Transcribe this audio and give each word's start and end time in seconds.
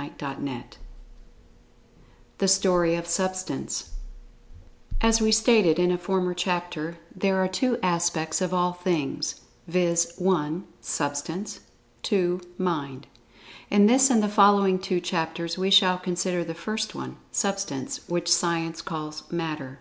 [Pg 0.00 0.12
61] 0.18 0.18
CHAPTER 0.18 0.44
V 0.48 0.78
THE 2.38 2.48
STORY 2.48 2.94
OF 2.94 3.06
SUBSTANCE 3.06 3.90
AS 5.02 5.20
we 5.20 5.30
stated 5.30 5.78
in 5.78 5.90
a 5.90 5.98
former 5.98 6.32
chapter, 6.32 6.96
there 7.14 7.36
are 7.36 7.46
two 7.48 7.78
Aspects 7.82 8.40
of 8.40 8.54
All 8.54 8.72
Things, 8.72 9.42
viz., 9.68 10.12
(1) 10.16 10.64
Substance; 10.80 11.60
(2) 12.02 12.40
Mind. 12.56 13.08
In 13.68 13.84
this 13.84 14.08
and 14.08 14.22
the 14.22 14.26
following 14.30 14.78
two 14.78 15.00
chapters 15.00 15.58
we 15.58 15.68
shall 15.70 15.98
consider 15.98 16.44
the 16.44 16.54
first 16.54 16.94
one, 16.94 17.18
Substance, 17.30 18.00
which 18.08 18.32
Science 18.32 18.80
calls 18.80 19.30
"Matter." 19.30 19.80